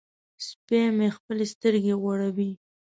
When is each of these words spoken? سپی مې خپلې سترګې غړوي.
سپی 0.47 0.81
مې 0.97 1.07
خپلې 1.17 1.45
سترګې 1.53 1.93
غړوي. 2.03 2.51